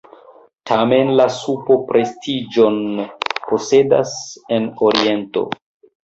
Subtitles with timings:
[0.69, 2.79] Tamen la supo prestiĝon
[3.51, 4.15] posedas
[4.57, 5.45] en Oriento.